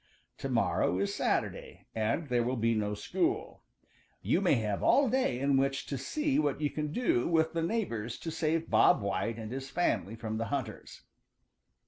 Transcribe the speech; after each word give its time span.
Tomorrow 0.39 0.97
is 0.97 1.13
Saturday, 1.13 1.85
and 1.93 2.27
there 2.29 2.41
will 2.41 2.55
be 2.55 2.73
no 2.73 2.95
school. 2.95 3.61
You 4.23 4.41
may 4.41 4.55
have 4.55 4.81
all 4.81 5.07
day 5.07 5.37
in 5.39 5.57
which 5.57 5.85
to 5.85 5.95
see 5.95 6.39
what 6.39 6.59
you 6.59 6.71
can 6.71 6.91
do 6.91 7.27
with 7.27 7.53
the 7.53 7.61
neighbors 7.61 8.17
to 8.21 8.31
save 8.31 8.67
Bob 8.71 9.03
White 9.03 9.37
and 9.37 9.51
his 9.51 9.69
family 9.69 10.15
from 10.15 10.39
the 10.39 10.45
hunters. 10.45 11.03